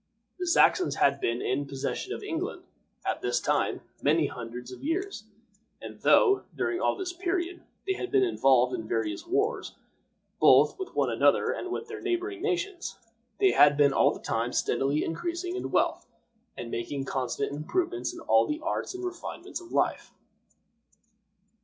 [0.39, 2.63] The Saxons had been in possession of England,
[3.05, 5.25] at this time, many hundred years;
[5.79, 9.73] and though, during all this period, they had been involved in various wars,
[10.39, 12.97] both with one another and with the neighboring nations,
[13.39, 16.07] they had been all the time steadily increasing in wealth,
[16.57, 20.15] and making constant improvements in all the arts and refinements of life.